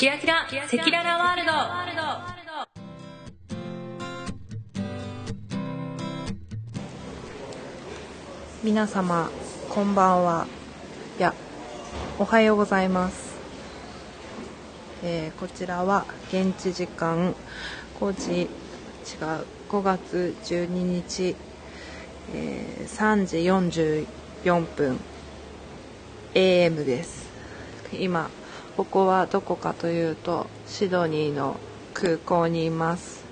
[0.00, 1.52] キラキラセキララワールド。
[8.64, 9.30] 皆様
[9.68, 10.46] こんばんは。
[11.18, 11.34] いや
[12.18, 13.34] おはようございます、
[15.02, 17.34] えーこちらは現地時間
[18.00, 18.48] 5時違う
[19.68, 21.36] 5月12日、
[22.32, 23.36] えー3時
[24.46, 24.98] 44分
[26.32, 27.28] AM です。
[27.92, 28.30] 今
[28.76, 31.58] ここはどこかというとシドニーの
[31.92, 33.24] 空港にいます、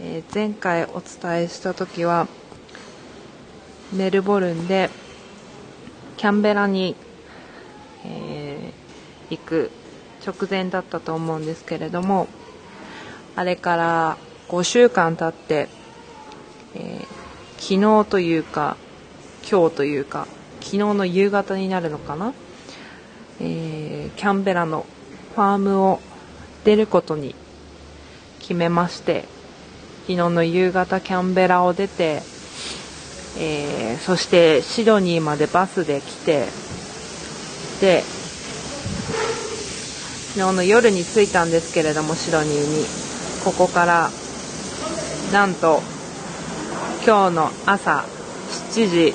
[0.00, 2.26] えー前回お伝えした時は
[3.92, 4.90] メルボルンで
[6.16, 6.96] キャンベラに、
[8.04, 9.70] えー行く
[10.26, 12.26] 直前だったと思うんですけれども
[13.36, 14.18] あれから
[14.48, 15.68] 5週間経って、
[16.74, 17.20] えー
[17.60, 18.76] 昨日というか
[19.48, 20.26] 今日というか
[20.60, 22.32] 昨日の夕方になるのかな、
[23.40, 24.86] えーキャンベラの
[25.34, 26.00] ファームを
[26.64, 27.34] 出ることに
[28.40, 29.24] 決めまして
[30.02, 32.22] 昨日の夕方キャンベラを出て
[33.38, 36.46] えーそしてシドニーまでバスで来て
[37.80, 38.02] で
[40.34, 43.10] 昨日の夜に着いたんですけれどもシドニーに。
[43.44, 44.10] ここから
[45.32, 45.80] なんと
[47.06, 48.04] 今日の朝
[48.72, 49.14] 7時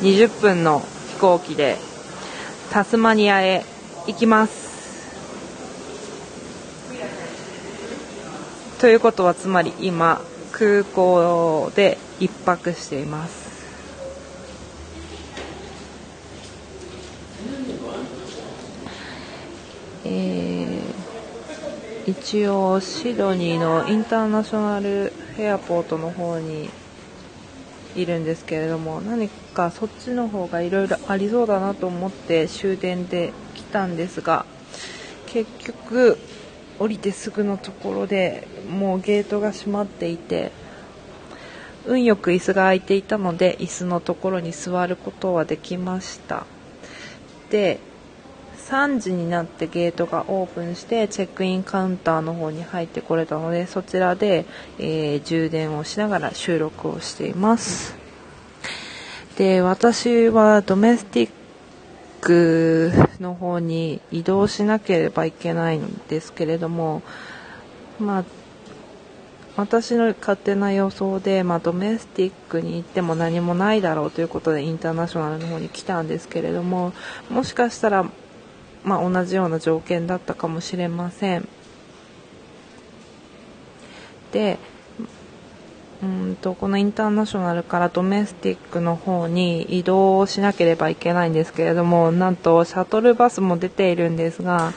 [0.00, 1.76] 20分の飛行機で
[2.70, 3.64] タスマニアへ。
[4.06, 4.70] 行きます。
[8.80, 10.20] ということはつまり今
[10.52, 13.50] 空港で一泊しています。
[20.04, 21.00] えー
[22.06, 26.68] 一応シドニーのインターナショナルエアポートの方に
[27.96, 34.46] いるんですけれども何かそっちの方がいろいろありそうだなと思って終電で来たんですが
[35.26, 36.18] 結局
[36.78, 40.52] 降りてすぐのところでもうゲートが閉まっていて
[41.86, 46.46] 運よく椅子が空いていたので椅子のところに座ることはできました。
[47.50, 47.80] で
[48.70, 54.46] 3時になってゲートがオープンしてチェックインカウンターの方に入ってこれたのでそちらで、
[54.78, 57.96] えー充電をしながら収録をしています。
[59.36, 61.30] で私はドメスティッ
[62.20, 67.02] クの方に移動しなければいけないんですけれども
[67.98, 68.24] まあ
[69.56, 76.92] 私の勝手な予想で、まあ、ドメスティックに行っても何もないだろうということでインターナショナルの方に来たんですけれども
[77.28, 78.06] もしかしたら、
[78.84, 81.48] まあ、同じような条件だったかもしれません。
[84.32, 84.58] で
[86.02, 94.72] うんとこのインターナショナルからドメスティックの方に移動しなければいけないんですけれどもなんとシャトルバスも出ているんですが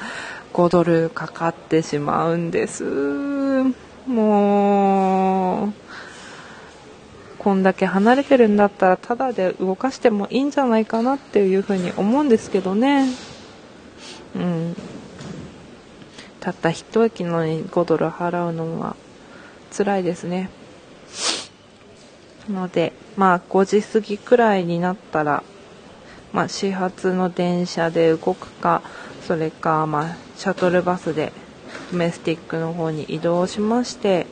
[0.52, 2.84] 5ドルかかってしまうんです。
[4.06, 5.74] もう
[7.40, 13.08] こんだけ離れてるんだったらタダで動かしてもいいんじゃないかなっていうふうに思うんですけどね。
[14.36, 14.76] うん。
[16.40, 18.96] たった一駅のに5ドル払うのは
[19.72, 20.50] 辛いですね。
[22.50, 25.44] のでまあ5時過ぎくらいになったら
[26.34, 28.82] まあ始発の電車で動くか
[29.26, 31.32] それかまあシャトルバスで
[31.92, 34.28] ドメスティックの方に移動しまして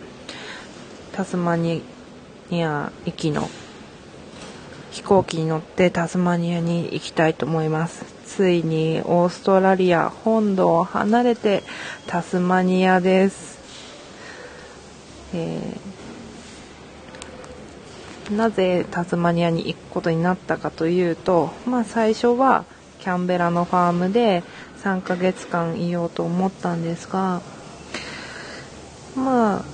[1.14, 1.84] タスマニ
[2.52, 3.50] ア行きの
[4.92, 8.21] 飛行機に乗ってタスマニアに行きたいと思います。
[8.36, 11.64] ついにオーストラリア本土を離れて
[12.08, 13.60] タスマニアです、
[15.34, 15.92] えー
[18.32, 22.64] なぜタスマニアに行くことになったかというと、まあ、最初は
[23.02, 24.44] キャンベラのファームで
[24.84, 27.42] 3ヶ月間いようと思ったんですが
[29.16, 29.66] まあ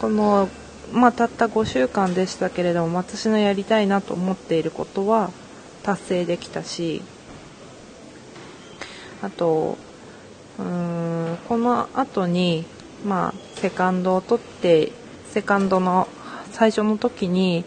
[0.00, 0.48] この、
[0.92, 5.30] まあ、たった5週間でしたけれども私のやりたいなと思っていることは
[5.82, 7.02] 達成できたし
[9.22, 9.76] あと
[10.58, 12.64] うーんこの後に
[13.04, 14.92] まあセカンドを取って
[15.30, 16.08] セカンドの
[16.50, 17.64] 最初の時に、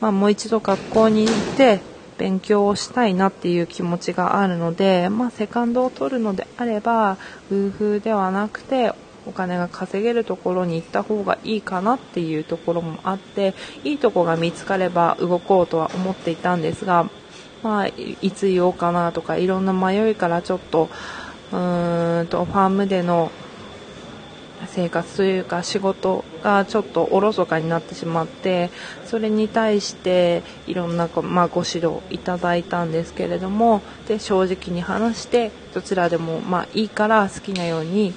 [0.00, 1.80] まあ、もう一度学校に行って
[2.18, 7.16] 勉強をしたいなっていう気持ちがあるので、まあ、セカンドを取るのであれば
[7.50, 8.92] 夫婦ではなくて
[9.26, 17.10] お金が稼げるところに行った方がいいかなっていうところもあっていいとこが見つかれば動こうとは思っていたんですが、
[17.62, 20.88] まあ、いつ言おうかなとかいろんな迷いからちょっと
[21.52, 23.30] うーんとファームでの
[24.66, 28.70] 生活というか仕事がちょっとおろそかになってしまって
[29.04, 38.14] それに対していろんな、まあ、ご指導いただいたんですけれどもで正直に話してどちらでもまあいいから好きなように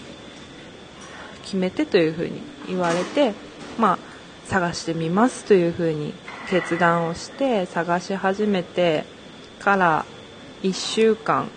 [1.43, 3.33] 決めてというふうに言われて、
[3.77, 3.99] まあ、
[4.45, 6.13] 探してみますというふうに
[6.49, 9.05] 決断をして探し始めて
[9.69, 10.05] から
[10.63, 11.47] 1週間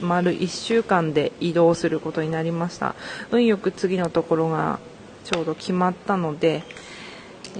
[0.00, 2.96] 丸1週間で移動することになりました。
[3.30, 4.80] 運よく次のところが
[5.22, 6.64] ちょうど決まったので、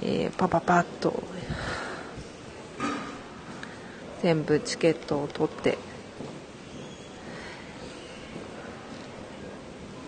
[0.03, 1.23] えー、パパパッと
[4.21, 5.77] 全部チケットを取って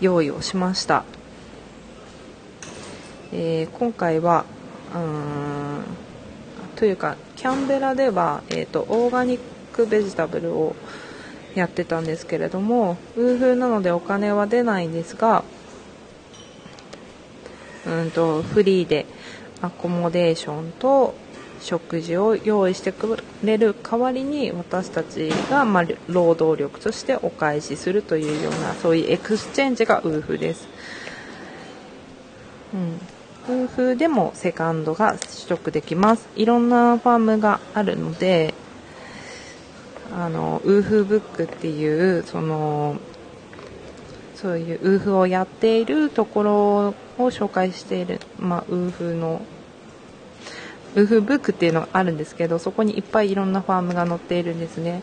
[0.02, 1.04] 用意をしました、
[3.32, 4.44] えー、今回は
[4.94, 6.01] うん
[6.82, 10.74] というかキャンベラでは、えーと、 organic vegetable を
[11.54, 15.44] やってたんですけれどもウーフーなのでお金は出ないんですが
[17.86, 19.06] うんと free で
[19.60, 21.14] accommodation と
[21.60, 30.66] 食事を用意してくれる代わりに私たちが、まあ、労働力としてお返しするというようなそういう exchange がウーフです、
[32.74, 33.00] うん、
[33.48, 36.28] ウーフでもセカンドが取得できます。
[36.36, 38.54] いろんなファームがあるので
[40.14, 42.96] あのウーフブックっていうその
[44.36, 46.52] そういうウーフをやっているところ
[47.18, 49.40] を紹介している、まあ、ウーフの
[50.94, 55.02] ウーフブックっていうのがあるんですけどそこにいっぱいいろんなファームが載っているんですね。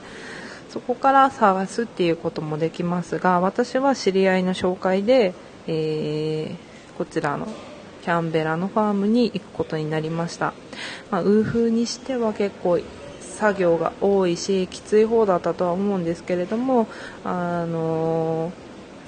[0.70, 5.34] そこから探すっていうこともできますが私は知り合いの紹介で、
[5.66, 7.48] えー、こちらの
[8.10, 10.56] キャンベラのファームに行くことになりました、
[11.12, 12.80] まあ、ウーフにしては結構
[13.22, 16.88] 作業が多いしきつい方だったとは思うんですけれども
[17.24, 18.52] あの、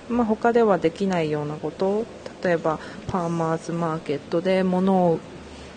[0.07, 2.05] まあ、他ではできないようなこと
[2.43, 5.19] 例えばファーマーズマーケットで物を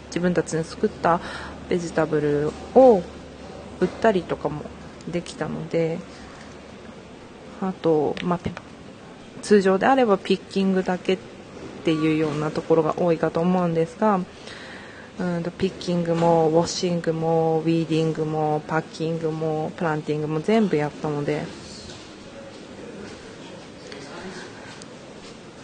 [0.08, 1.18] 自分たちの作った
[1.70, 3.02] ベジタブルを
[3.80, 4.66] 売ったりとかも
[5.10, 5.98] できたので
[7.62, 8.40] あと、まあ、
[9.40, 11.33] 通常であれば picking だけって
[11.84, 14.20] ていうようなところが多いかと思うんですが
[15.18, 21.44] うんと picking も washing も weeding も packing も planting も全部やったので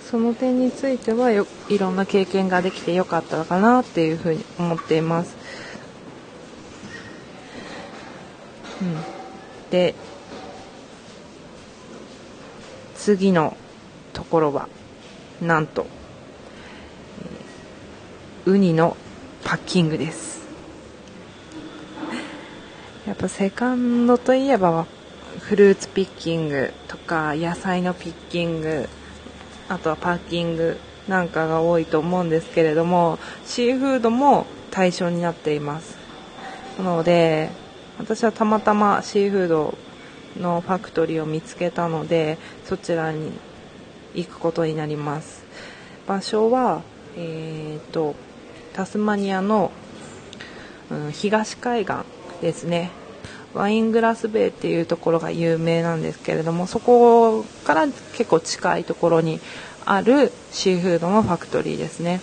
[0.09, 5.37] その点についてはよいろんな経験ができてよかったかなっていうふうに思っています。
[8.83, 8.97] うん、
[9.71, 9.95] で
[12.97, 13.57] 次の
[14.13, 14.69] ところは
[15.41, 15.87] なんと
[18.47, 18.97] ウニの
[19.45, 20.41] パッキングです。
[23.07, 24.87] やっぱセカンドといえば
[25.41, 28.89] フルーツピッキングとか野菜のピッキング
[29.69, 35.99] あとはパッキングなんかが多いと思うんですけれどもシーフードも対象になっています。
[36.79, 37.51] なので
[37.99, 39.75] 私はたまたまシーフード
[40.39, 43.33] のファクトリーを見つけたのでそちらに
[44.15, 45.45] 行くことになります。
[46.07, 46.81] 場所は
[47.17, 48.15] えーと
[48.73, 49.73] タスマニアの、
[50.91, 51.95] うん、東海岸
[52.41, 52.91] ですね。
[53.55, 59.41] ワイングラスベイっていうところが有名なんですけれどもそこから結構近いところに
[59.85, 62.21] あるシーフードのファクトリーですね、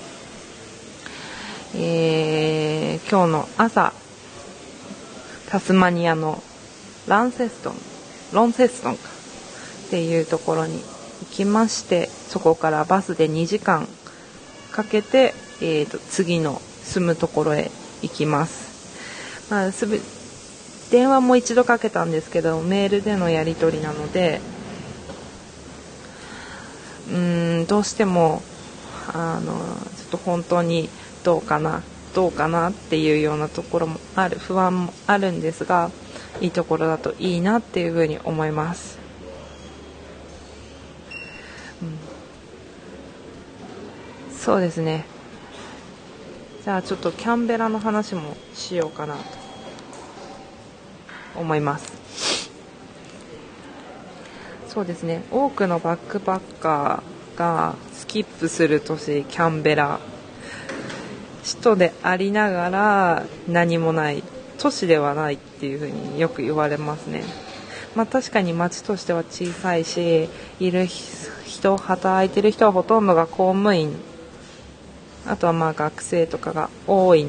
[1.76, 3.92] えー、今日の朝
[5.50, 6.42] タスマニアの
[7.08, 7.76] ランセストン
[8.34, 9.10] ロンセストンか
[9.88, 13.88] っていうところに行きましてそこからバスで2時間
[14.72, 17.72] かけてえーと、次の住むところへ
[18.02, 18.68] 行きます。
[19.50, 20.02] まあ、すぐ
[20.92, 24.42] 電話も一度かけたんですけどメールでのやり取りなので
[27.12, 28.42] うんどうしても
[29.14, 30.90] あのちょっと本当に
[31.24, 31.82] どうかな
[32.14, 35.92] どうかなっていうようなところもある不安もあるんですが
[36.42, 38.98] いいところだといいなっていうふうに思います。
[41.82, 41.86] う
[44.34, 45.06] ん、そうですね
[46.68, 49.22] じゃあちょっとキャンベラの話もしようかなと
[51.38, 52.52] 思います。
[54.68, 55.24] そうですね。
[55.32, 60.02] 多くのバックパッカーがスキップする都市キャンベラ
[61.50, 64.22] 首都でありながら何もない
[64.58, 67.24] 都市ではないっていうふうによく言われますね。
[67.96, 70.28] まあ確かに街としては小さいし
[70.60, 73.96] いる人働いてる人はほとんどが公務員
[75.28, 77.28] あとはまあ学生とかが多い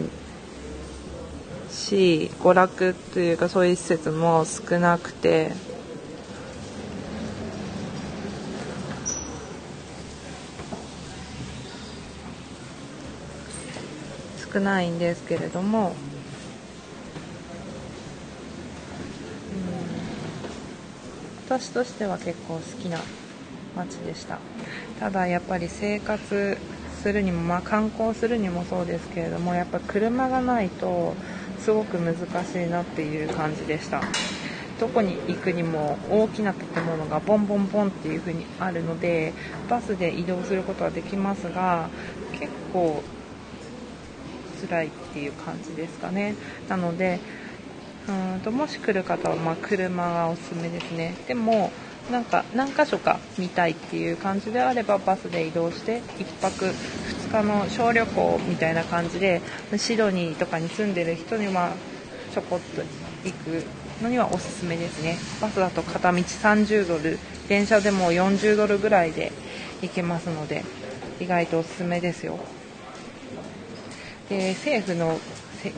[1.69, 5.52] し娯楽というかそういう施設も少なくて
[14.52, 15.95] 少ないんですけれども。
[21.49, 22.99] 私としては結構好きな
[23.75, 24.38] 街でした
[25.00, 26.59] ただやっぱり生活
[27.09, 31.15] するにも、まあ、観光するにもそうですけれどもやっぱ車がないと
[31.59, 34.03] すごく難しいなっていう感じでした。
[34.79, 39.33] どこに行くにも大きな建物がボンボンボンっていう風にあるので
[39.69, 41.88] バスで移動することはできますが
[42.33, 43.03] 結構
[44.69, 46.35] 辛いっていう感じですかね。
[46.69, 47.21] なので
[48.09, 51.17] うんともし来る方はま車がおすすめですね。
[51.27, 51.73] でも
[52.11, 59.43] なんか何箇所か見たいっていう感じであればバスで移動して1泊2日の小旅行みたいな感じで
[59.77, 61.73] シドニーとかに住んでる人には
[62.33, 62.83] ちょこっと
[63.25, 65.19] 行くのにはおすすめですね。
[65.41, 69.33] バスだと片道30ドル電車でも40ドルぐらいで
[69.83, 70.65] 行けますので
[71.21, 72.38] 意外とおすすめですよ。
[74.31, 75.19] で政府の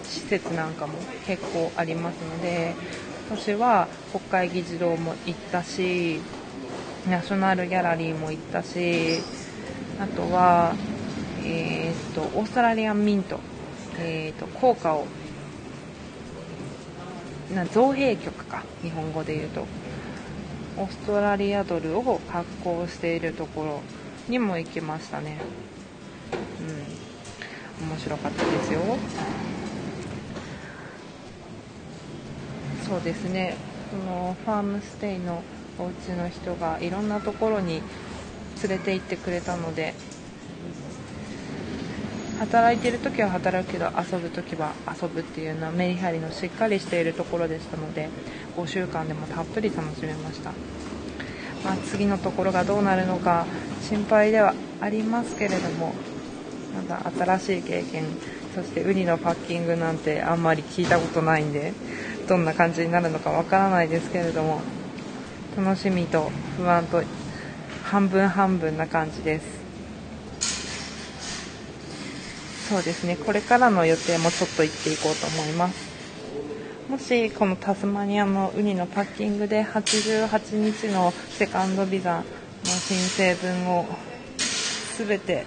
[0.05, 0.95] 施設なんかも
[1.27, 2.75] 結構ありますので
[3.31, 6.21] 私は国会議事堂も行ったし
[7.09, 9.21] ナショナルギャラリーも行ったし
[10.01, 10.75] あとは、
[11.45, 13.39] えーと、オーストラリアンミント、
[14.01, 15.07] えーと、効果を
[17.55, 19.65] な造幣局か日本語で言うと。
[20.77, 23.81] オーストラリアドルを発行しているところ
[24.29, 25.37] にも行きましたね。
[27.81, 27.89] うん。
[27.89, 28.81] 面白かったですよ。
[32.91, 33.57] そうですね。
[33.91, 35.45] そのファームステイの
[35.79, 37.83] お家の人がいろんなところに
[38.69, 39.95] 連れて行ってくれたので
[42.41, 48.09] 働いてる時は働くけど遊ぶ時は遊ぶっていうようなメリハリのしっかりしているところでしたので
[48.57, 50.51] 5週間でもたっぷり楽しめました、
[51.65, 53.47] まあ、次のところがどうなるのか
[53.83, 55.95] 心配ではありますけれども
[56.75, 58.05] まだ新しい経験
[58.55, 61.73] そしてウニのパッキングなんてあんまり聞いたことないんで
[62.31, 64.61] どんな感じになるのかわからないですけれども
[65.57, 67.03] 楽しみと不安と
[67.83, 69.61] 半分半分な感じです。
[72.69, 73.17] そうですね。
[73.17, 75.91] これからの予定もちょっと行っていこうと思います。
[76.89, 82.23] もしこのタスマニアのウニのパッキングで88日のセカンドビザの
[82.65, 83.87] 申請分を
[84.97, 85.47] 全て、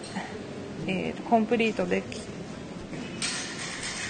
[0.88, 2.33] えー、コンプリートでき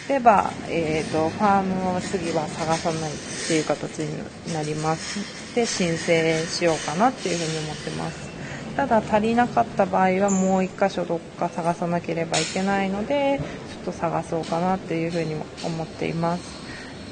[0.10, 3.16] れば、えーと、ファームを次は探さないっ
[3.48, 5.56] ていう形になります。
[5.56, 8.34] で申請しようかなっていうふうに思ってます。
[8.76, 13.40] ただ足りなかった場合はもう1箇所どっか探さなければいけないので
[13.72, 16.44] ちょっと探そうかなっていうふうに思っています。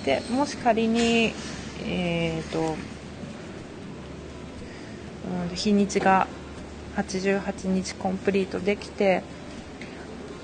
[0.04, 1.34] でもし仮に
[1.86, 2.76] えっ、ー、と、
[5.50, 6.28] うん、日にちが
[6.96, 9.24] 88日コンプリートできて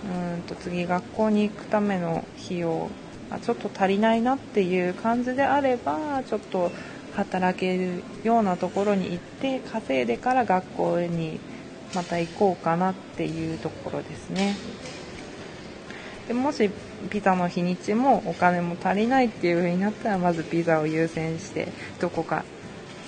[0.06, 2.89] うんと次学校に行くための費用
[3.30, 6.72] あちょっと足りないなっていう感じであればちょっと
[7.16, 11.39] 働けるようなところに行って稼いでから学校に
[11.96, 14.56] また行こうかなっていうところですね。
[16.27, 16.70] でもし
[17.10, 22.44] ピザの日にちもお金も足りないっていう風になったらまずピザを優先してどこか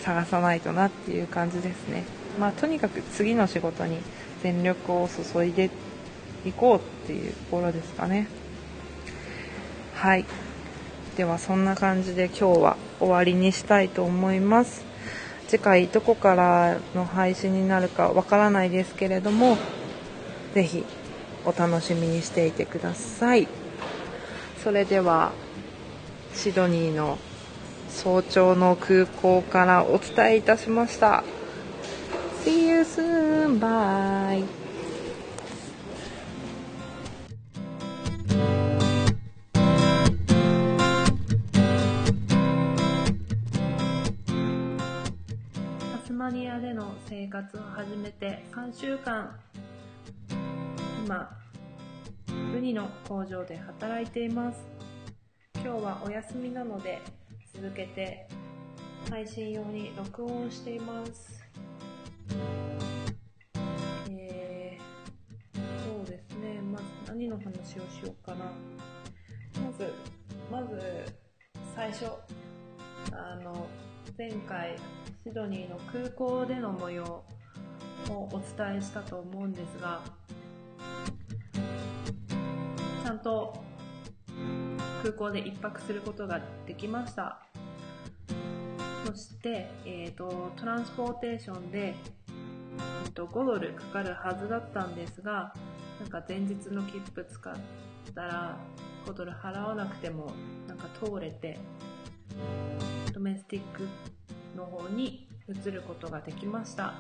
[0.01, 2.03] 探さないとなっていう感じですね。
[2.39, 3.97] まあとにかく次の仕事に
[4.41, 5.69] 全力を注いで
[6.45, 8.27] 行こうっていうところですかね。
[9.95, 10.25] はい。
[11.17, 14.85] ではそんな感じで今日は終わりにしたいと思います。
[15.47, 19.57] 次回どこからの配信になるかわからないですけれども
[20.53, 20.85] 是非
[21.43, 23.47] お楽しみにしていてください。
[24.63, 25.31] それでは
[26.33, 27.17] シドニーの
[27.89, 31.23] 早朝の空港からお伝えいたしました。
[32.45, 33.59] See you soon!
[33.59, 34.58] Bye!
[46.31, 49.35] ニアでの生活を始めて3週間
[51.03, 51.35] 今
[52.55, 54.59] ウニの工場で働いています。
[55.55, 57.01] 今日はお休みなので
[57.53, 58.27] 続けて
[59.09, 61.43] 配信用に録音しています。
[64.11, 66.61] えー、そうですね。
[66.61, 67.53] まず何の話を
[67.89, 68.45] しようかな。
[69.63, 69.93] まず
[70.51, 71.05] まず
[71.75, 72.05] 最初
[73.11, 73.67] あの
[74.19, 74.75] 前回
[75.23, 77.23] シドニーの空港での模様
[78.09, 80.01] をお伝えしたと思うんですが
[83.01, 83.63] ちゃんと
[85.03, 87.39] 空港で1泊することができました。
[89.05, 91.95] そして、えーと、トランスポーテーションで、
[93.05, 95.53] えーと、5ドルかかるはずだったんですが
[96.01, 97.55] なんか前日の切符使っ
[98.13, 98.57] たら、
[99.05, 100.33] 5ドル払わなくても
[100.67, 101.57] なんか通れて、
[103.13, 103.87] ドメスティック
[104.55, 106.93] の方に移ることができました。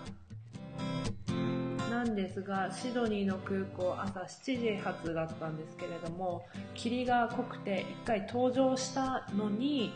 [1.89, 9.91] なんですが、シドニーの空港朝7時発だったんですけれども、霧が濃くて一回登場したのに、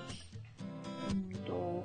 [1.12, 1.84] うんと、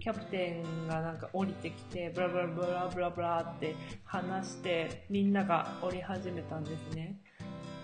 [0.00, 3.74] キャプテンがなんか降りてきて、ブラブラブラブラブラって
[4.04, 7.16] 話して、みんなが降り始めたんですね。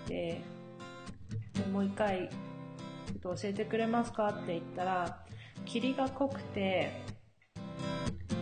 [0.07, 0.43] で、
[1.73, 2.29] もう一回、
[3.11, 5.25] ちょっと教えてくれますかって言ったら、
[5.67, 6.90] 霧が濃くて、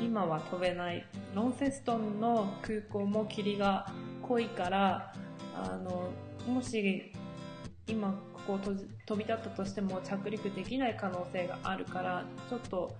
[0.03, 1.05] 今は飛べない。
[1.35, 5.13] ロンセストンの空港も霧が濃いから、
[5.55, 6.11] あの、
[6.47, 7.13] もし
[7.87, 8.13] 今
[8.47, 8.59] ここ
[9.07, 12.97] 飛び立ったとしても着陸できない可能性があるから、ちょっと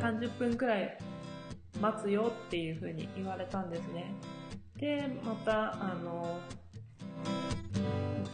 [0.00, 0.98] 30分くらい
[1.80, 4.14] 待つよっていう風に言われたんですね。
[4.76, 6.38] で、また、あの、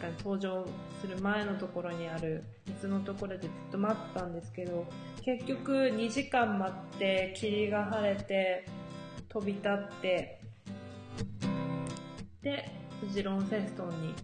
[0.01, 0.65] か登場
[0.99, 4.85] する前のところにある別のところでずっと待ったんですけど、
[5.21, 8.65] 結局2時間待って霧が晴れて
[9.29, 10.41] 飛び立って、
[12.41, 14.15] で、無事ロンセストンに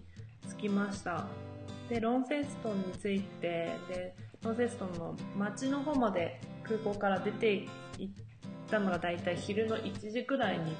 [0.49, 1.27] 着きました。
[1.87, 7.67] で、ロンセストンに着いて、で、ロンセストンの街の方まで空港から出て
[7.97, 8.13] 行っ
[8.69, 10.75] たのがだいたい昼の1時くらいに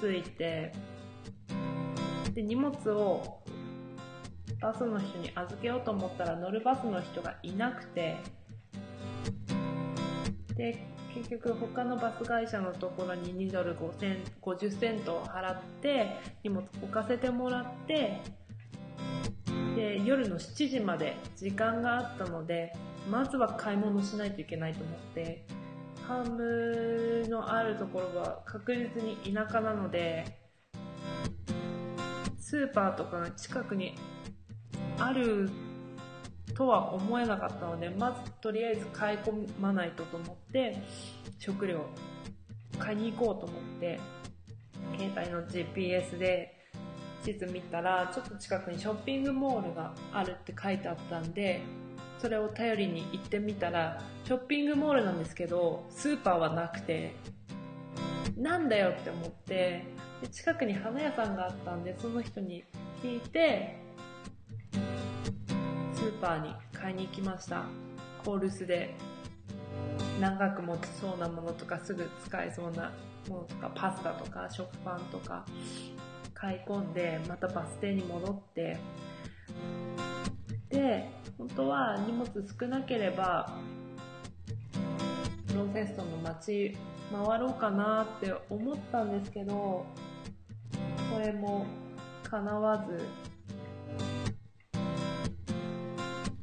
[0.00, 0.72] 着いて、
[2.34, 3.42] で、荷物を
[4.60, 8.18] バスの人に預けようと思ったら乗るバスの人がいなくて、
[10.56, 18.20] で、結局他のバス会社のところに2ドル5セン50セントを払って荷物置かせてもらって、
[19.76, 22.72] で、夜の7時まで時間があったので、
[23.10, 25.46] まずは買い物しないといけないと思って、
[26.06, 30.24] ファームのあるところは確実に田舎なので、
[32.38, 33.94] スーパーとかが近くに
[34.98, 35.50] ある
[36.54, 40.76] とは思えなかったので、まずとりあえず買い込まないとと思って、
[41.38, 41.86] 食料
[42.78, 44.00] 買いに行こうと思って、
[44.96, 46.54] 携帯の GPS で
[47.24, 51.62] 地図見たら、ちょっと近くにショッピングモールがあるって書いてあったんで、
[52.18, 57.14] それを頼りに行ってみたら、ショッピングモールなんですけど、スーパーはなくて、
[58.36, 59.84] なんだよって思って、
[60.22, 62.64] で近くに花屋さんがあったんで、その人に
[63.02, 67.64] 聞いて、ーパーに買いに行きました。
[68.24, 68.94] コールスで。
[70.20, 72.92] 長く持ちそうなものとかすぐ使えそうな
[73.28, 75.44] ものとかパスタとか食パンとか
[76.34, 78.78] 買い込んでまたバス停に戻って。
[80.70, 82.28] で本当は荷物
[82.60, 83.50] 少なければ
[85.54, 86.76] ロンセストの街
[87.12, 89.86] 回ろうかなって思ったんですけど
[91.12, 91.64] これも
[92.24, 93.27] 叶わず。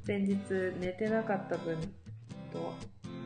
[0.08, 0.38] 前日
[0.80, 1.80] 寝てなかった分
[2.54, 2.74] と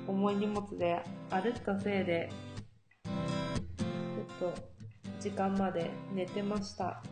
[0.08, 2.30] 重い荷物で歩ったせいで
[3.04, 4.70] ちょっと
[5.20, 7.04] 時間まで寝てました。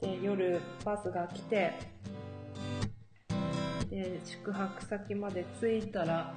[0.00, 1.72] で夜バスが来て
[3.90, 6.34] で宿泊先まで着いたら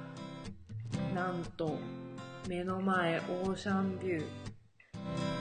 [1.14, 1.78] なんと
[2.48, 4.24] 目の前オーシャンビュー。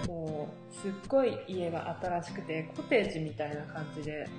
[0.07, 4.29] もうすっごい家が新しくてコテージみたいな感じで。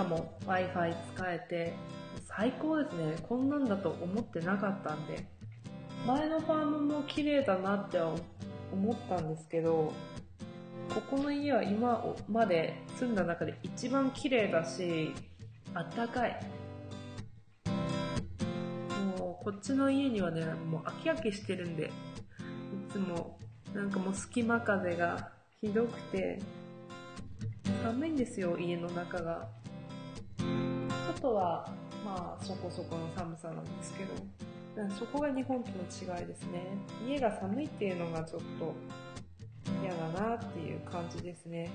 [0.00, 1.74] しかも Wi-Fi 使えて
[2.26, 3.16] 最高ですね。
[3.28, 5.26] こんなんだと思ってなかったんで。
[6.06, 8.16] 前のファームも綺麗だなって思
[8.92, 9.92] ったんですけど、
[10.94, 15.12] ここの家は今まで住んだ中で一番綺麗だし、
[15.74, 16.40] あったかい。
[19.18, 21.90] もうこっちの家にはね、もう飽き飽きしてるんで、い
[22.90, 23.38] つも
[23.74, 26.40] なんかもう隙間風がひどくて、
[27.84, 29.59] 寒いんですよ、家の中が。
[31.06, 31.68] 外は
[32.04, 34.14] まあそこそこの寒さなんですけど、
[34.98, 35.76] そこが日本との
[36.18, 36.64] 違いですね。
[37.06, 38.74] 家が寒いっていうのがちょっと
[39.82, 41.70] 嫌だなっていう感じですね。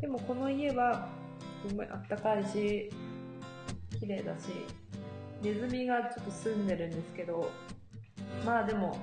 [0.00, 1.08] でもこの家は
[1.66, 2.90] すごいあったかいし、
[3.98, 4.48] 綺麗だし、
[5.42, 7.50] ネズミがちょっと住んでるんですけど、
[8.44, 8.96] まあでも、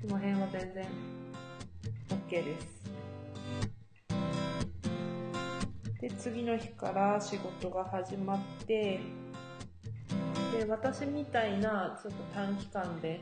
[0.00, 0.86] その辺は全然
[2.28, 2.83] OK です。
[6.04, 9.00] で、次の日から仕事が始まって、
[10.52, 13.20] で、私みたいなちょっと短期間で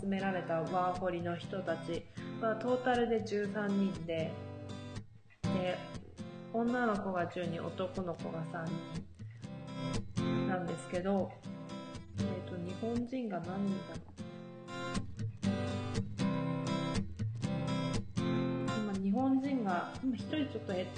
[0.00, 2.04] 集められたワーホリの人たち
[2.40, 4.32] はトータルで13人で、
[5.42, 5.78] で、
[6.52, 8.66] 女の子が10人、男の子が3
[10.16, 11.30] 人なんですけど、
[12.18, 14.00] えっ、と、日本人が何人だろ
[18.92, 20.88] う、日本人がが、今1人ちょっと減っ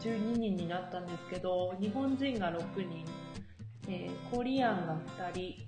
[0.00, 3.04] 12人になったんですけど、日本人が6人、
[3.88, 5.66] えー、コリアンが2人、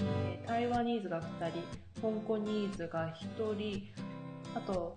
[0.00, 1.60] えー、 Taiwanese が2人、
[2.00, 3.88] Hongkongnese が1人、
[4.54, 4.96] あと、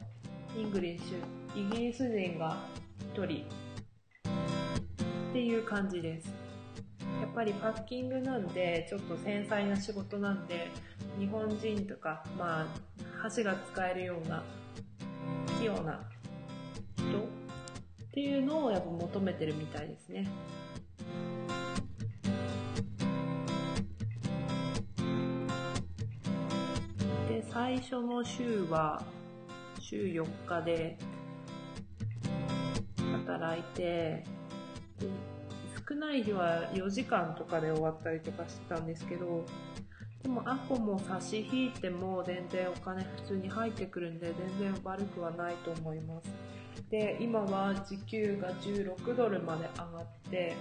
[0.58, 2.58] English、イギリス人が
[3.13, 3.45] 1人、
[5.30, 6.32] っていう感じです。
[7.21, 10.71] やっぱりパッキングなんで、ちょっと繊細な仕事なんで、
[11.19, 12.67] 日本人とか、まあ、
[13.21, 14.43] 箸が使えるような、
[15.60, 16.02] 器用な
[16.95, 17.38] 人
[18.19, 20.27] っていうのをやっぱ求めてるみたいですね。
[27.29, 29.01] で、最初の週は、
[29.79, 30.97] 週4日で、
[33.25, 34.25] 働いて、
[35.88, 39.45] 少ない日は4時間とかで終わったりとかしてたんですけど、
[40.23, 46.59] でもアコも差し引いても全然お金普通に入ってくるんで全然悪くはないと思います。
[46.89, 50.56] で、今は時給が16ドルまで上がって、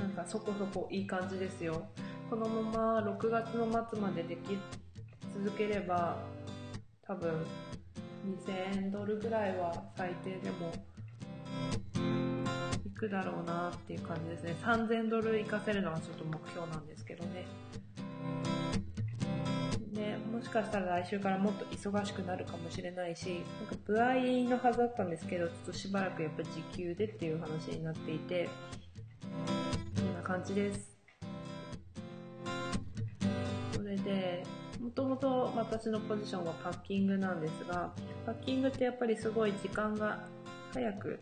[0.00, 1.86] なんかそこそこいい感じですよ。
[2.28, 4.58] このまま6月の末まででき
[5.32, 6.18] 続ければ、
[7.02, 7.46] 多分
[8.46, 10.72] 2000ドルぐらいは最低でも
[12.84, 14.56] いくだろうなっていう感じですね。
[14.62, 17.46] 3000ドル活かせるのはちょっと目標なんですけどね。
[20.06, 24.14] ね、もしかしたら来週からもっと忙しくなるかもしれないし、なんか部合
[24.48, 28.48] のはずだったんですけど、ちょっとしばらくやっぱ時給でっていう話になっていて、
[29.96, 30.96] こんな感じです。
[33.72, 34.44] それで、
[34.80, 37.92] もともと私のポジションはパッキングなんですが、
[38.24, 40.20] パッキングってやっぱりすごい時間が
[40.72, 41.18] 早く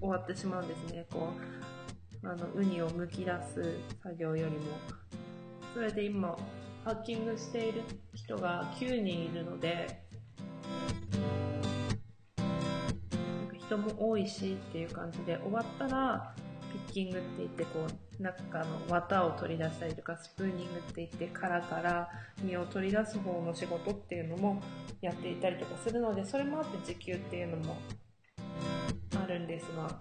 [0.00, 1.06] 終わってしまうんですね。
[1.12, 1.28] こ
[2.24, 4.62] う、あの、ウニを剥き出す作業よりも。
[5.74, 6.36] それで今、
[6.84, 10.02] ハッキングしている人が9人いるので、
[13.66, 16.34] 人も多いしっていう感じで、終わったら、
[16.72, 17.86] ピッキングって言ってこ
[18.18, 22.08] う、中の綿を取り出したりとか、スプーニングって言って殻から
[22.42, 24.60] 身を取り出す方の仕事っていうのも
[25.00, 27.76] やっていたりとかするので、それもあって時給っていうのも
[29.22, 30.00] あるんですが、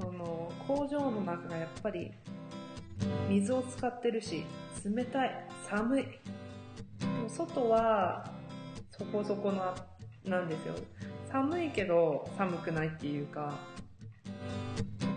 [0.00, 2.12] その工場の中がやっぱり
[3.28, 4.44] 水を使ってるし、
[4.84, 6.04] 冷たい、寒い。
[7.28, 8.28] 外は
[8.90, 9.74] そこそこな、
[10.24, 10.74] なんですよ。
[11.30, 13.54] 寒いけど寒くないっていうか、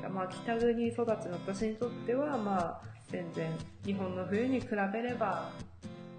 [0.03, 3.51] かまあ北国育ちの私にとってはまあ全然
[3.85, 5.49] 日本の冬に比べれば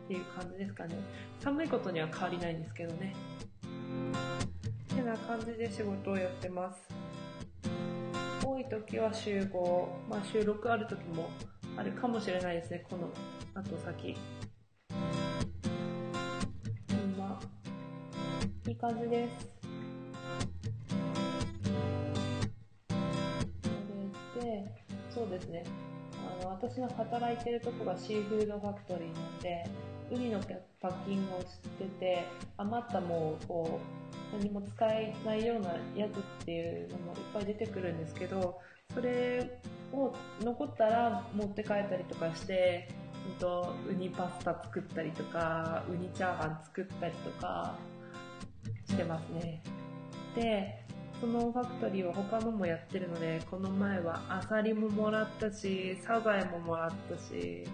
[0.04, 0.96] っていう感じですかね。
[1.40, 3.14] 寒いことには変わりないんですけどね。
[4.92, 7.03] ってな感じで仕事をやってます。
[8.54, 11.28] 多い時は週5、まあ週6ある時も
[11.76, 13.10] あるかもしれないですね、この
[13.52, 14.16] 後先。
[17.18, 19.50] まあ、いい感じです。
[24.36, 24.64] それで、
[25.12, 25.64] そうですね。
[26.40, 29.68] あの、私の働いてるとこがシーフードファクトリーなんで、
[30.12, 30.38] ウニの
[30.80, 32.24] パッキングをしてて、
[32.56, 34.03] 余ったもう、こう、
[34.38, 38.60] 何も使えないようなやつっていうのもいっぱい出てくるんですけど、
[38.92, 39.60] それ
[39.92, 42.88] を残ったら持って帰ったりとかして、
[43.32, 47.74] うんと、ウニパスタ作ったりとか、ウニチャーハン作ったりとか
[48.86, 49.62] してますね。
[50.34, 50.84] で、
[51.20, 57.64] そのファクトリーは他のもやってるので、この前はアサリももらったし、サザエももらったし、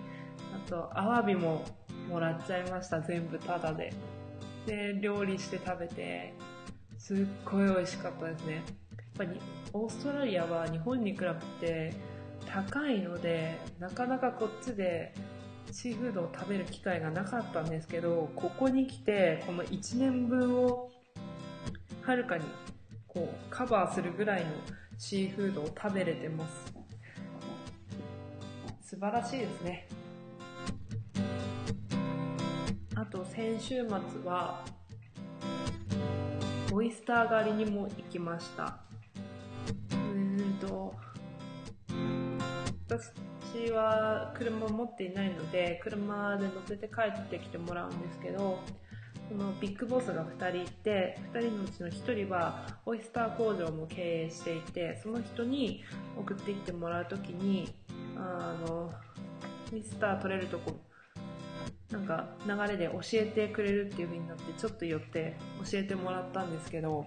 [0.54, 1.64] あと、アワビも
[2.08, 3.92] もらっちゃいました、全部タダで。
[4.66, 6.34] で、料理して食べて、
[7.00, 8.56] すっごい美味しかったですね。
[8.56, 8.64] やっ
[9.16, 9.40] ぱり、
[9.72, 11.94] オーストラリアは日本に比べて
[12.46, 15.14] 高いので、なかなかこっちで
[15.72, 20.90] シーフードを食べる機会がなかったんですけど、ここに来て、この1年分を
[22.02, 22.44] はるかに
[23.08, 24.50] こうカバーするぐらいの
[24.98, 26.72] シーフードを食べれてます。
[28.82, 29.88] 素晴らしいですね。
[32.94, 33.88] あと先週末
[34.24, 34.62] は、
[36.72, 38.78] オイスター狩りにも行きました。
[39.92, 40.94] うんと、
[42.88, 48.60] 私は車を持っていないので、車で乗せて帰ってきてもらうんですけど、
[49.28, 55.82] このビッグボスが2人いて、2人のうちの1人はオイスター工場も経営していて、その人に
[56.16, 57.72] 送っていってもらうときに、
[58.16, 58.92] あの、
[59.72, 60.80] オイスター取れるとこ、
[61.90, 65.36] なんか流れで教えてくれるっていう風になって、ちょっと寄って
[65.70, 67.06] 教えてもらったんですけど、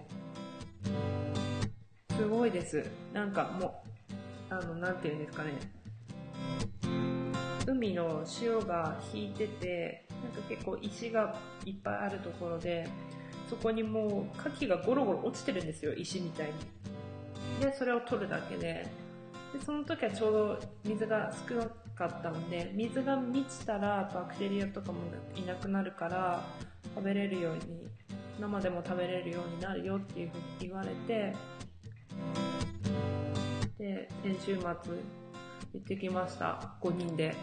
[2.16, 2.84] すごいです。
[3.12, 3.82] なんかも
[4.50, 5.52] う、あの、なんて言うんですかね。
[7.66, 12.86] 海の潮が引いてて、なんか結構石がいっぱいあるところで、
[13.48, 16.52] そこにもう牡蠣がゴロゴロ落ちてるんですよ、石みたいに。
[17.60, 18.86] で、それを取るだけで、
[19.52, 24.98] で、その時はちょうど水が少なかったんで、水が満ちたらバクテリアとかも
[25.36, 26.44] いなくなるから、
[26.94, 27.88] 食べれるように、
[28.40, 31.34] 生でも食べれるようになるよっていうふうに言われて、
[33.78, 36.74] で、先週末行ってきました。
[36.80, 37.34] 5人で。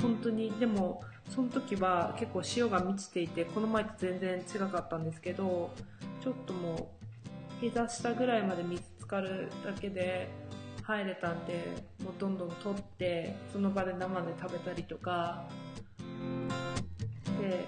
[0.00, 5.70] 本当に、でも、その時は結構潮が満ちていて、この前と全然違かったんですけど、
[6.22, 6.96] ちょっとも
[7.60, 10.28] う、膝下ぐらいまで水浸かるだけで
[10.96, 11.54] 入れたんで、
[12.02, 15.44] もうどんどん取って、その場で生で食べたりとか、
[17.40, 17.64] で、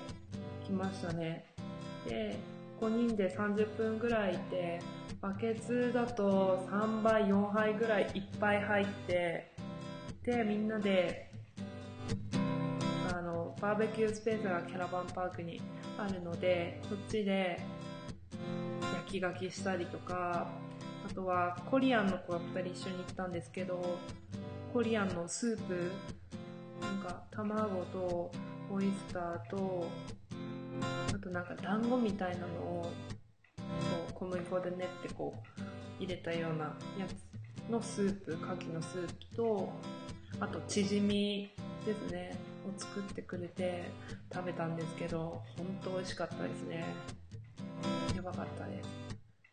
[0.64, 1.44] 来ましたね。
[2.08, 2.36] で、
[2.80, 4.80] 5人で30分ぐらいいて、
[5.20, 9.52] バケツだと3杯、4杯ぐらいいっぱい入って、
[10.24, 11.30] で、みんなで、
[13.16, 15.60] あの、バーベキュースペースがキャラバンパークに
[15.96, 17.60] あるので、そっちで
[19.06, 20.48] 焼き牡蠣したりとか、
[21.14, 23.98] とはコリアンの子が2人一緒に行ったんですけど、
[24.72, 25.90] コリアンのスープ、
[26.80, 28.30] なんか卵と
[28.70, 29.86] オイスターと、
[31.14, 32.92] あとなんか団子みたいなのを、
[33.56, 36.64] こう小麦粉で練ってこう、入れたような
[36.98, 39.72] やつのスープ、牡蠣のスープと、
[40.40, 41.50] あとチヂミ
[41.84, 43.90] ですね、を作ってくれて
[44.32, 46.84] 食べたんですけど、本当美味しかったですね。
[48.16, 49.01] やばかったです。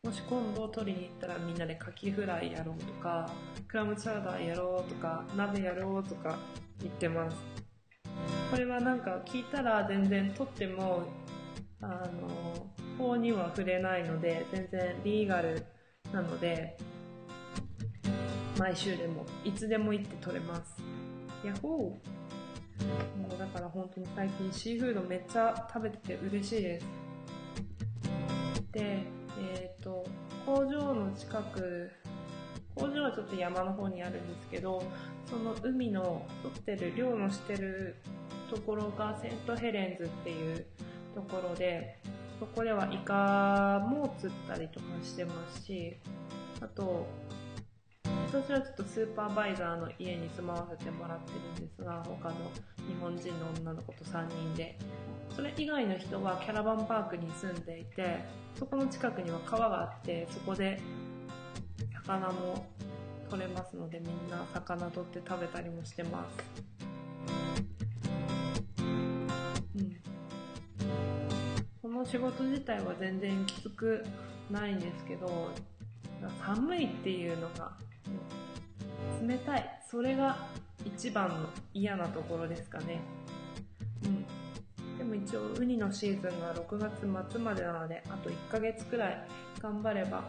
[0.04, 3.30] もし今度取りに行ったらみんなでカキフライやろうとか、
[3.68, 6.40] クラムチャウダーやろうとか、鍋やろうとか
[6.82, 7.38] 言ってます。
[8.50, 11.04] これはなんか聞いたら全然取っても、
[11.82, 15.66] あの、法には触れないので、全然リーガル
[16.14, 16.78] なので、
[18.58, 20.82] 毎週でも、いつでも行って取れます。
[21.44, 26.86] ヤッホーもうだから本当に最近シーフードめっちゃ食べてて嬉しいです。
[28.72, 30.06] で、えっ、と、
[30.46, 31.92] 工場の近く、
[32.76, 34.84] 工場はちょっと山の方にあるんですけど、
[35.30, 37.96] その海の取ってる、漁のしてる
[38.50, 40.66] ところがセントヘレンズっていう
[41.14, 42.00] ところで、
[42.40, 45.98] そこではイカも釣ったりとかしてますし、
[46.62, 47.06] あと、
[48.32, 52.36] 私はちょっとスーパーバイザーの家に住まわせてもらってるんですが、他の
[52.88, 54.78] 日本人の女の子と3人で。
[55.36, 58.20] それ以外の人はキャラバンパークに住んでいて、
[58.54, 60.80] そこの近くには川があって、そこで
[62.06, 62.68] 魚も
[63.32, 66.38] 取れますので、みんな魚取って食べたりもしてます。
[71.82, 74.06] この仕事自体は全然きつく
[74.52, 75.50] ないんですけど、
[76.46, 77.72] 寒いっていうのが、
[79.22, 79.82] 冷たい。
[79.90, 80.38] それが
[80.86, 81.36] 一番の
[81.74, 83.02] 嫌なところですかね。
[84.04, 84.98] うん。
[84.98, 89.28] でも一応、ウニのシーズンが6月末までなので、あと1ヶ月くらい
[89.62, 90.24] 頑張れば、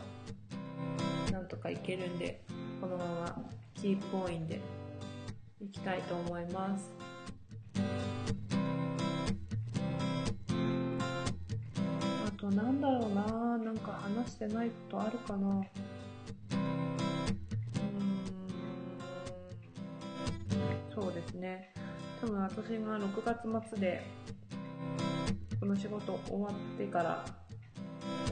[1.32, 2.42] なんとかいけるんで、
[2.80, 3.42] このまま
[3.74, 4.60] キープゴーインで
[5.60, 6.90] いきたいと思います。
[12.26, 15.62] あとなんだろうななんか話してないことあるかな
[21.30, 21.72] ですね。
[22.20, 24.02] 多分私が6月末で
[25.58, 27.24] この仕事終わってから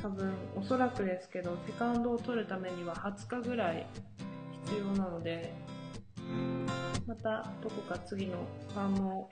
[0.02, 3.86] 多分おそらくですけどセカンドを取るためには20日ぐらい
[4.66, 5.54] 必要なので
[7.06, 8.36] またどこか次の
[8.74, 9.30] ファームを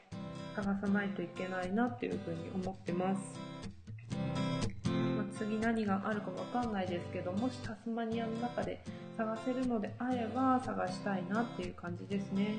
[0.55, 3.46] 探さないといけないなっていうふうに思ってます。
[5.39, 8.83] 次何があるかわかんないですけど、もしタスマニアの中で
[9.17, 12.59] 探せるのであれば探したいなっていう感じですね。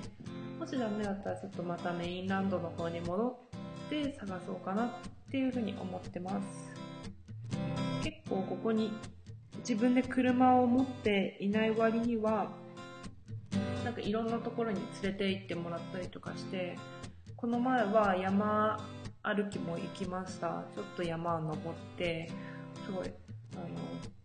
[0.59, 4.89] もしダメだったらちょっとまたメインランドの方に戻って探そうかなっ
[5.31, 6.73] ていうふうに思ってます。
[8.03, 8.91] 結構ここに
[9.59, 12.51] 自分で車を持っていない割には、
[13.83, 16.77] なんかいろんなところに連れて行ってもらったりとかして、
[17.35, 18.79] この前は山
[19.23, 20.63] 歩きも行きました。
[20.73, 22.29] ちょっと山を登って、
[22.88, 23.12] すごい、
[23.56, 23.67] あの、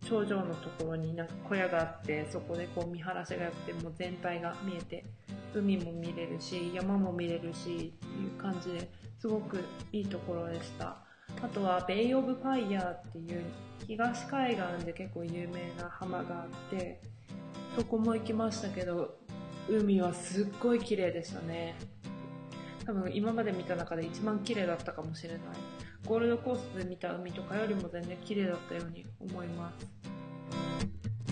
[0.07, 5.03] 頂上のところになんか小屋があって、そこでこう見晴らしが良くて、もう全体が見えて、
[5.53, 10.97] 海も見れるし、山も見れるし、っていう感じですごくいいところでした。
[11.41, 13.43] あとは、 Bay of Fire っていう
[13.85, 17.01] 東海岸で結構有名な浜があって、
[17.75, 19.17] そこも行きましたけど、
[19.69, 21.75] 海はすっごい綺麗でしたね。
[22.85, 25.39] 多分今まで見た中で一番綺麗だったかもしれない。
[26.05, 29.87] ゴールドコーストで見た海とかよりも全然綺麗だったように思います。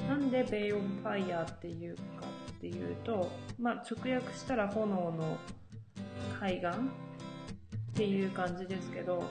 [0.07, 2.01] なんで Bay of Fire っていうか
[2.51, 3.29] っていうと、
[3.59, 5.37] まあ直訳したら炎の
[6.39, 6.71] 海岸っ
[7.93, 9.23] ていう感じですけど、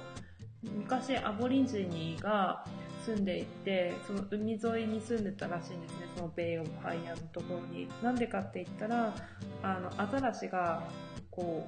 [0.62, 2.64] 昔アボリジニが
[3.05, 7.88] 住んでいて、その海沿いに住んでたらしいんですね、その Bay of Fire のところに。
[8.03, 9.14] なんでかって言ったら、
[9.62, 10.83] あの、アザラシが、
[11.31, 11.66] こ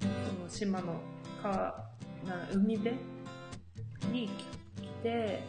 [0.00, 1.00] う、その島の
[1.42, 1.85] 川、
[2.26, 2.96] な海辺
[4.12, 5.42] に来て、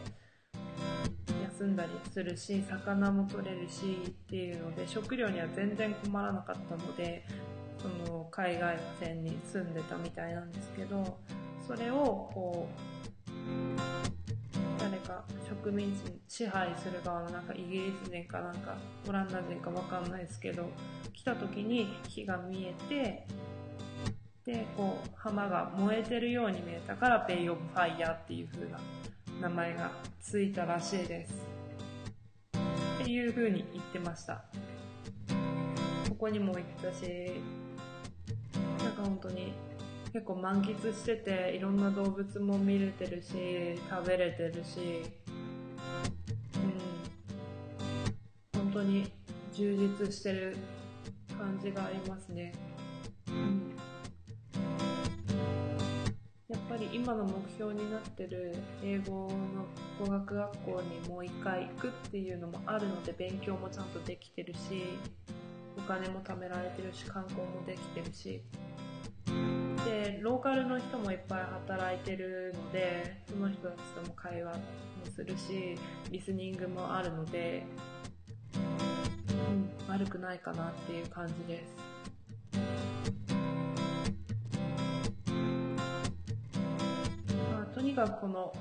[1.58, 7.24] 休んだりするし、魚も取れるしっていうので、食料には全然困らなかったので、
[7.78, 11.18] その海岸線に住んでたみたいなんですけど、
[11.66, 12.68] それをこ
[13.26, 15.92] う、誰か植民
[16.28, 18.76] 地支配する側のなんかイギリス人かなんか
[19.08, 20.70] オランダ人かわかんないですけど、
[21.12, 23.26] 来た時に火が見えて、
[24.48, 28.80] で、こう、浜が燃えてるように見えたから、 Bay of Fire っていう風な
[29.42, 31.34] 名前がついたらしいです。
[33.02, 34.44] っていう風に言ってました。
[36.08, 37.42] ここにも行ったし、
[38.82, 39.52] なんか本当に
[40.14, 45.04] 結構満喫してて、いろんな動物も見れてるし、食べれてるし、
[48.54, 49.12] うん、本当に
[49.52, 50.56] 充実してる
[51.36, 52.54] 感じがありますね。
[53.28, 53.67] うん
[56.80, 59.66] り今の目標になってる英語の
[60.04, 64.98] 語学学校にもう一回行くっていうのもあるので勉強もちゃんとできてるし
[65.76, 68.42] お金も貯められてるし観光もできてるし。
[69.84, 74.60] でローカルの人もいっぱい働いてるのでその人たちとも会話も
[75.14, 75.76] するし
[76.10, 77.64] リスニングもあるので、
[79.86, 81.87] うん、悪くないかなっていう感じです。
[88.06, 88.52] かこの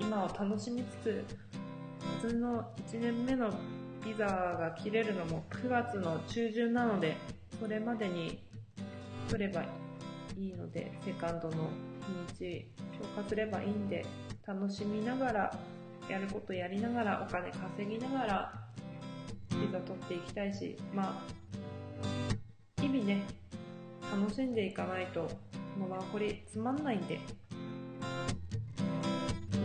[0.00, 1.24] 今を楽しみつつ
[2.22, 3.50] 普通の1年目の
[4.04, 7.16] ビザが切れるのも9月の中旬なので
[7.60, 8.40] それまでに
[9.28, 9.66] 取ればい
[10.48, 11.70] いのでセカンドの
[12.36, 12.66] 日にち
[13.00, 14.04] 消化すればいいんで
[14.46, 15.58] 楽しみながら
[16.08, 18.52] やることやりながらお金稼ぎながら
[19.50, 21.20] ビザ取っていきたいしま
[22.78, 23.24] あ日々ね
[24.12, 25.22] 楽しんでいかないと
[25.78, 27.20] もうワーホリつまんないんで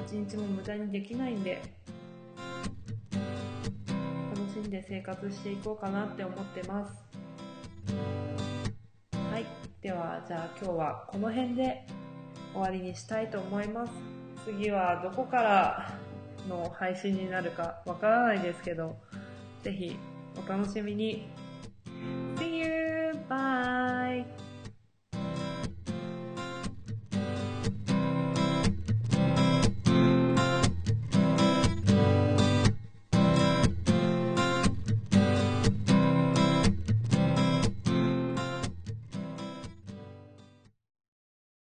[0.08, 1.62] 一日も無駄にできないんで、
[3.12, 6.94] 楽しんで生活していこうかなって思ってます。
[9.34, 9.46] はい。
[9.82, 11.86] では、じゃあ今日はこの辺で
[12.54, 13.92] 終わりにしたいと思います。
[14.46, 16.00] 次はどこから
[16.48, 18.96] の配信になるかわからないですけど、
[19.62, 19.98] 是非
[20.42, 21.28] お楽しみに。
[22.38, 23.12] See you!
[23.28, 23.87] Bye!